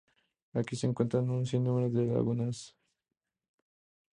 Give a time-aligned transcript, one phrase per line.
[0.59, 2.59] Aquí se encuentran un sinnúmero de lagunas.